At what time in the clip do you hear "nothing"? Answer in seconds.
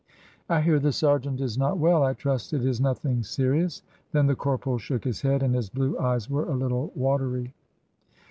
2.81-3.21